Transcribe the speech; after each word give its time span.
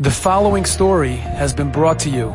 The 0.00 0.12
following 0.12 0.64
story 0.64 1.16
has 1.16 1.52
been 1.52 1.72
brought 1.72 1.98
to 2.00 2.08
you 2.08 2.28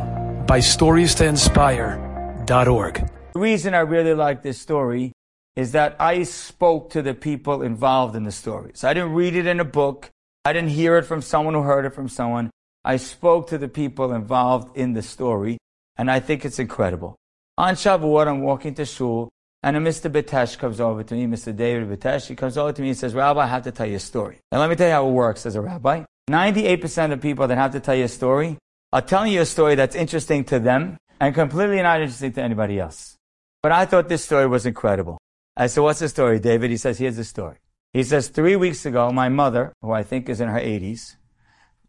by 0.46 0.58
StoriesToInspire.org. 0.58 3.10
The 3.32 3.40
reason 3.40 3.72
I 3.72 3.78
really 3.78 4.12
like 4.12 4.42
this 4.42 4.60
story 4.60 5.12
is 5.56 5.72
that 5.72 5.96
I 5.98 6.24
spoke 6.24 6.90
to 6.90 7.00
the 7.00 7.14
people 7.14 7.62
involved 7.62 8.16
in 8.16 8.24
the 8.24 8.32
story. 8.32 8.72
So 8.74 8.86
I 8.86 8.92
didn't 8.92 9.14
read 9.14 9.34
it 9.34 9.46
in 9.46 9.60
a 9.60 9.64
book. 9.64 10.10
I 10.44 10.52
didn't 10.52 10.72
hear 10.72 10.98
it 10.98 11.04
from 11.04 11.22
someone 11.22 11.54
who 11.54 11.62
heard 11.62 11.86
it 11.86 11.94
from 11.94 12.06
someone. 12.06 12.50
I 12.84 12.98
spoke 12.98 13.48
to 13.48 13.56
the 13.56 13.68
people 13.68 14.12
involved 14.12 14.76
in 14.76 14.92
the 14.92 15.00
story, 15.00 15.56
and 15.96 16.10
I 16.10 16.20
think 16.20 16.44
it's 16.44 16.58
incredible. 16.58 17.16
On 17.56 17.72
Shavuot, 17.72 18.28
I'm 18.28 18.42
walking 18.42 18.74
to 18.74 18.84
shul, 18.84 19.30
and 19.62 19.74
a 19.74 19.80
Mr. 19.80 20.12
Bitesh 20.12 20.58
comes 20.58 20.82
over 20.82 21.02
to 21.02 21.14
me, 21.14 21.26
Mr. 21.26 21.56
David 21.56 21.88
Bitesh. 21.88 22.26
He 22.26 22.36
comes 22.36 22.58
over 22.58 22.74
to 22.74 22.82
me 22.82 22.88
and 22.88 22.98
says, 22.98 23.14
Rabbi, 23.14 23.40
I 23.40 23.46
have 23.46 23.62
to 23.62 23.72
tell 23.72 23.86
you 23.86 23.96
a 23.96 24.00
story. 24.00 24.36
And 24.52 24.60
let 24.60 24.68
me 24.68 24.76
tell 24.76 24.88
you 24.88 24.92
how 24.92 25.08
it 25.08 25.12
works 25.12 25.46
as 25.46 25.54
a 25.54 25.62
rabbi. 25.62 26.04
98% 26.30 27.12
of 27.12 27.20
people 27.20 27.46
that 27.48 27.58
have 27.58 27.72
to 27.72 27.80
tell 27.80 27.94
you 27.94 28.04
a 28.04 28.08
story 28.08 28.56
are 28.92 29.02
telling 29.02 29.32
you 29.32 29.42
a 29.42 29.46
story 29.46 29.74
that's 29.74 29.94
interesting 29.94 30.44
to 30.44 30.58
them 30.58 30.96
and 31.20 31.34
completely 31.34 31.82
not 31.82 32.00
interesting 32.00 32.32
to 32.32 32.42
anybody 32.42 32.78
else. 32.78 33.16
But 33.62 33.72
I 33.72 33.86
thought 33.86 34.08
this 34.08 34.24
story 34.24 34.46
was 34.46 34.66
incredible. 34.66 35.18
I 35.56 35.66
said, 35.66 35.82
what's 35.82 36.00
the 36.00 36.08
story, 36.08 36.38
David? 36.40 36.70
He 36.70 36.76
says, 36.76 36.98
here's 36.98 37.16
the 37.16 37.24
story. 37.24 37.56
He 37.92 38.02
says, 38.02 38.28
three 38.28 38.56
weeks 38.56 38.84
ago, 38.86 39.10
my 39.10 39.28
mother, 39.28 39.72
who 39.82 39.92
I 39.92 40.02
think 40.02 40.28
is 40.28 40.40
in 40.40 40.48
her 40.48 40.58
80s, 40.58 41.16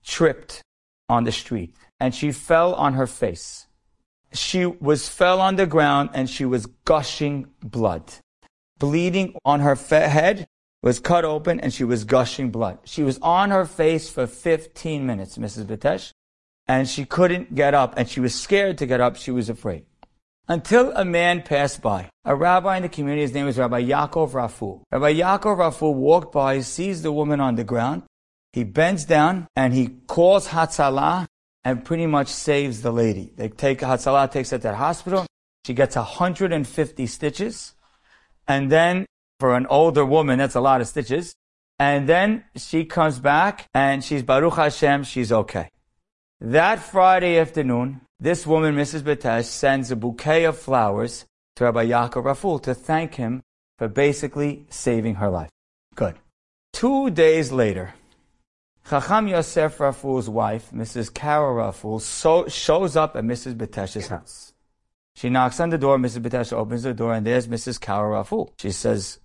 tripped 0.03 0.61
on 1.09 1.23
the 1.23 1.31
street 1.31 1.75
and 1.99 2.13
she 2.13 2.31
fell 2.31 2.73
on 2.75 2.93
her 2.93 3.07
face. 3.07 3.67
She 4.33 4.65
was 4.65 5.07
fell 5.07 5.39
on 5.39 5.55
the 5.55 5.65
ground 5.65 6.09
and 6.13 6.29
she 6.29 6.45
was 6.45 6.65
gushing 6.65 7.47
blood, 7.63 8.13
bleeding 8.79 9.35
on 9.45 9.61
her 9.61 9.75
head 9.75 10.45
was 10.85 10.99
cut 10.99 11.25
open 11.25 11.59
and 11.59 11.73
she 11.73 11.83
was 11.83 12.03
gushing 12.03 12.51
blood. 12.51 12.77
She 12.85 13.01
was 13.01 13.17
on 13.23 13.49
her 13.49 13.65
face 13.65 14.07
for 14.07 14.27
15 14.27 15.03
minutes, 15.03 15.35
Mrs. 15.37 15.65
Bitesh, 15.65 16.11
and 16.67 16.87
she 16.87 17.05
couldn't 17.05 17.55
get 17.55 17.73
up 17.73 17.95
and 17.97 18.07
she 18.07 18.19
was 18.19 18.35
scared 18.35 18.77
to 18.77 18.85
get 18.85 19.01
up. 19.01 19.15
She 19.15 19.31
was 19.31 19.49
afraid. 19.49 19.85
Until 20.47 20.91
a 20.95 21.03
man 21.03 21.41
passed 21.41 21.81
by, 21.81 22.07
a 22.23 22.35
rabbi 22.35 22.77
in 22.77 22.83
the 22.83 22.89
community, 22.89 23.23
his 23.23 23.33
name 23.33 23.47
was 23.47 23.57
Rabbi 23.57 23.81
Yaakov 23.81 24.35
Raful. 24.35 24.83
Rabbi 24.91 25.15
Yaakov 25.15 25.57
Raful 25.57 25.95
walked 25.95 26.31
by, 26.31 26.59
sees 26.61 27.01
the 27.01 27.11
woman 27.11 27.39
on 27.39 27.55
the 27.55 27.63
ground. 27.63 28.03
He 28.53 28.63
bends 28.63 29.05
down 29.05 29.47
and 29.55 29.73
he 29.73 29.87
calls 30.05 30.49
Hatzalah 30.49 31.25
and 31.63 31.83
pretty 31.83 32.05
much 32.05 32.27
saves 32.27 32.83
the 32.83 32.91
lady. 32.91 33.33
They 33.35 33.49
take 33.49 33.79
Hatzalah, 33.79 34.31
takes 34.31 34.51
her 34.51 34.59
to 34.59 34.67
the 34.67 34.75
hospital. 34.75 35.25
She 35.65 35.73
gets 35.73 35.95
150 35.95 37.07
stitches. 37.07 37.73
And 38.47 38.71
then 38.71 39.07
for 39.45 39.55
an 39.55 39.67
older 39.69 40.03
woman, 40.03 40.39
that's 40.39 40.55
a 40.55 40.59
lot 40.59 40.81
of 40.81 40.87
stitches. 40.87 41.35
And 41.77 42.09
then 42.09 42.45
she 42.55 42.83
comes 42.83 43.19
back 43.19 43.69
and 43.75 44.03
she's 44.03 44.23
Baruch 44.23 44.55
Hashem, 44.55 45.03
she's 45.03 45.31
okay. 45.31 45.69
That 46.41 46.79
Friday 46.79 47.37
afternoon, 47.37 48.01
this 48.19 48.47
woman, 48.47 48.75
Mrs. 48.75 49.01
Bitesh, 49.03 49.45
sends 49.45 49.91
a 49.91 49.95
bouquet 49.95 50.45
of 50.45 50.57
flowers 50.57 51.27
to 51.57 51.65
Rabbi 51.65 51.85
Yaakov 51.85 52.25
Raful 52.25 52.57
to 52.63 52.73
thank 52.73 53.13
him 53.13 53.43
for 53.77 53.87
basically 53.87 54.65
saving 54.71 55.13
her 55.21 55.29
life. 55.29 55.51
Good. 55.93 56.15
Two 56.73 57.11
days 57.11 57.51
later, 57.51 57.93
Chacham 58.89 59.27
Yosef 59.27 59.77
Raful's 59.79 60.27
wife, 60.27 60.71
Mrs. 60.73 61.13
Carol 61.13 61.53
Raful, 61.53 61.99
so, 62.01 62.47
shows 62.47 62.95
up 62.95 63.15
at 63.15 63.23
Mrs. 63.23 63.53
Bitesh's 63.53 64.07
house. 64.07 64.53
She 65.13 65.29
knocks 65.29 65.59
on 65.59 65.69
the 65.69 65.77
door, 65.77 65.99
Mrs. 65.99 66.23
Bitesh 66.23 66.51
opens 66.51 66.81
the 66.81 66.95
door, 66.95 67.13
and 67.13 67.23
there's 67.27 67.47
Mrs. 67.47 67.79
Carol 67.79 68.09
Raful. 68.09 68.51
She 68.59 68.71
says, 68.71 69.19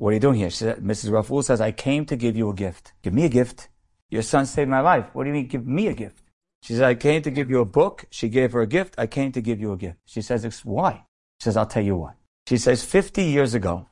what 0.00 0.10
are 0.10 0.14
you 0.14 0.20
doing 0.20 0.38
here? 0.38 0.48
She 0.48 0.64
Mrs. 0.64 1.10
Raful 1.10 1.42
says, 1.42 1.60
I 1.60 1.72
came 1.72 2.06
to 2.06 2.16
give 2.16 2.34
you 2.34 2.48
a 2.48 2.54
gift. 2.54 2.94
Give 3.02 3.12
me 3.12 3.26
a 3.26 3.28
gift. 3.28 3.68
Your 4.08 4.22
son 4.22 4.46
saved 4.46 4.70
my 4.70 4.80
life. 4.80 5.10
What 5.12 5.24
do 5.24 5.28
you 5.28 5.34
mean, 5.34 5.46
give 5.46 5.66
me 5.66 5.88
a 5.88 5.92
gift? 5.92 6.22
She 6.62 6.72
said, 6.72 6.84
I 6.84 6.94
came 6.94 7.20
to 7.20 7.30
give 7.30 7.50
you 7.50 7.60
a 7.60 7.66
book. 7.66 8.06
She 8.10 8.30
gave 8.30 8.52
her 8.52 8.62
a 8.62 8.66
gift. 8.66 8.94
I 8.96 9.06
came 9.06 9.30
to 9.32 9.42
give 9.42 9.60
you 9.60 9.72
a 9.72 9.76
gift. 9.76 9.98
She 10.06 10.22
says, 10.22 10.42
why? 10.64 11.04
She 11.38 11.44
says, 11.44 11.58
I'll 11.58 11.66
tell 11.66 11.82
you 11.82 11.96
why. 11.96 12.12
She 12.48 12.56
says, 12.56 12.82
50 12.82 13.24
years 13.24 13.52
ago, 13.52 13.88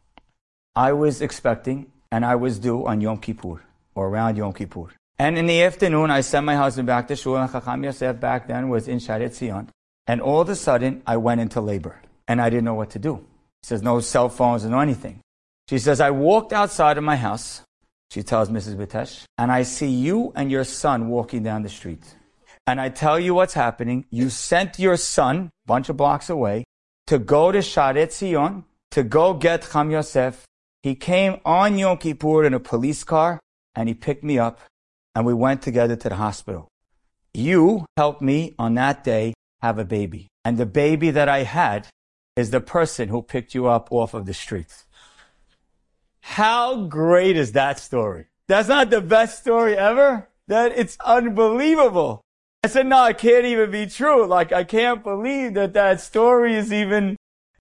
I 0.74 0.94
was 0.94 1.20
expecting 1.20 1.92
and 2.10 2.24
I 2.24 2.36
was 2.36 2.58
due 2.58 2.86
on 2.86 3.02
Yom 3.02 3.18
Kippur 3.18 3.62
or 3.94 4.08
around 4.08 4.38
Yom 4.38 4.54
Kippur. 4.54 4.86
And 5.18 5.36
in 5.36 5.44
the 5.44 5.62
afternoon, 5.62 6.10
I 6.10 6.22
sent 6.22 6.46
my 6.46 6.56
husband 6.56 6.86
back 6.86 7.08
to 7.08 7.16
shul 7.16 7.36
and 7.36 7.52
Chacham 7.52 7.84
Yosef 7.84 8.18
back 8.18 8.48
then 8.48 8.70
was 8.70 8.88
in 8.88 8.98
Shaare 8.98 9.30
Zion. 9.30 9.68
And 10.06 10.22
all 10.22 10.40
of 10.40 10.48
a 10.48 10.56
sudden, 10.56 11.02
I 11.06 11.18
went 11.18 11.42
into 11.42 11.60
labor 11.60 12.00
and 12.26 12.40
I 12.40 12.48
didn't 12.48 12.64
know 12.64 12.74
what 12.74 12.88
to 12.90 12.98
do. 12.98 13.16
He 13.60 13.66
says, 13.66 13.82
no 13.82 14.00
cell 14.00 14.30
phones 14.30 14.64
and 14.64 14.72
no 14.72 14.80
anything. 14.80 15.20
She 15.68 15.78
says, 15.78 16.00
I 16.00 16.10
walked 16.10 16.52
outside 16.52 16.96
of 16.96 17.04
my 17.04 17.16
house, 17.16 17.62
she 18.10 18.22
tells 18.22 18.48
Mrs. 18.48 18.76
Bitesh, 18.76 19.24
and 19.36 19.52
I 19.52 19.64
see 19.64 19.90
you 19.90 20.32
and 20.34 20.50
your 20.50 20.64
son 20.64 21.08
walking 21.08 21.42
down 21.42 21.62
the 21.62 21.68
street. 21.68 22.02
And 22.66 22.80
I 22.80 22.88
tell 22.88 23.20
you 23.20 23.34
what's 23.34 23.54
happening. 23.54 24.06
You 24.10 24.30
sent 24.30 24.78
your 24.78 24.96
son, 24.96 25.50
a 25.64 25.68
bunch 25.68 25.88
of 25.88 25.96
blocks 25.96 26.30
away, 26.30 26.64
to 27.06 27.18
go 27.18 27.52
to 27.52 27.58
Shaare 27.58 28.10
Zion, 28.10 28.64
to 28.92 29.02
go 29.02 29.34
get 29.34 29.68
Cham 29.70 29.90
Yosef. 29.90 30.44
He 30.82 30.94
came 30.94 31.40
on 31.44 31.78
Yom 31.78 31.98
Kippur 31.98 32.44
in 32.44 32.54
a 32.54 32.60
police 32.60 33.04
car, 33.04 33.38
and 33.74 33.88
he 33.88 33.94
picked 33.94 34.24
me 34.24 34.38
up, 34.38 34.60
and 35.14 35.26
we 35.26 35.34
went 35.34 35.60
together 35.60 35.96
to 35.96 36.08
the 36.08 36.14
hospital. 36.14 36.68
You 37.34 37.84
helped 37.96 38.22
me 38.22 38.54
on 38.58 38.74
that 38.74 39.04
day 39.04 39.34
have 39.60 39.78
a 39.78 39.84
baby. 39.84 40.28
And 40.44 40.56
the 40.56 40.66
baby 40.66 41.10
that 41.10 41.28
I 41.28 41.42
had 41.42 41.88
is 42.36 42.50
the 42.50 42.60
person 42.60 43.08
who 43.08 43.20
picked 43.20 43.54
you 43.54 43.66
up 43.66 43.88
off 43.90 44.14
of 44.14 44.24
the 44.24 44.34
streets. 44.34 44.86
How 46.28 46.84
great 46.84 47.36
is 47.36 47.52
that 47.52 47.80
story? 47.80 48.26
That's 48.48 48.68
not 48.68 48.90
the 48.90 49.00
best 49.00 49.40
story 49.40 49.76
ever? 49.76 50.28
That 50.46 50.72
it's 50.76 50.96
unbelievable. 51.04 52.20
I 52.62 52.68
said, 52.68 52.86
no, 52.86 53.02
it 53.06 53.16
can't 53.16 53.46
even 53.46 53.70
be 53.70 53.86
true. 53.86 54.26
Like, 54.26 54.52
I 54.52 54.62
can't 54.62 55.02
believe 55.02 55.54
that 55.54 55.72
that 55.72 56.02
story 56.02 56.54
is 56.54 56.70
even, 56.70 57.16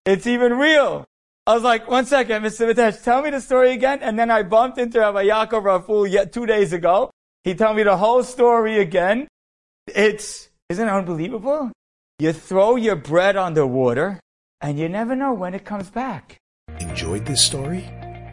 it's 0.05 0.28
even 0.28 0.57
real. 0.57 1.05
I 1.47 1.53
was 1.53 1.63
like, 1.63 1.89
one 1.89 2.05
second, 2.05 2.44
Mr. 2.44 2.69
Bitesh, 2.69 3.01
tell 3.03 3.22
me 3.22 3.29
the 3.29 3.39
story 3.39 3.72
again. 3.72 4.00
And 4.01 4.19
then 4.19 4.29
I 4.29 4.44
bumped 4.44 4.78
into 4.78 4.99
Rabbi 4.99 5.23
Yaakov 5.25 5.63
Raful 5.63 6.05
yet 6.05 6.34
two 6.34 6.45
days 6.45 6.73
ago. 6.73 7.09
He 7.45 7.55
told 7.55 7.78
me 7.78 7.84
the 7.84 7.97
whole 7.97 8.22
story 8.22 8.79
again. 8.79 9.29
It's, 9.88 10.49
isn't 10.69 10.88
it 10.88 10.91
unbelievable? 10.91 11.72
You 12.19 12.34
throw 12.34 12.75
your 12.75 12.97
bread 12.97 13.38
on 13.38 13.53
the 13.53 13.66
water 13.66 14.19
and 14.59 14.78
you 14.78 14.89
never 14.89 15.16
know 15.16 15.34
when 15.34 15.53
it 15.53 15.63
comes 15.63 15.89
back. 15.89 16.38
Enjoyed 16.79 17.25
this 17.25 17.41
story? 17.41 17.89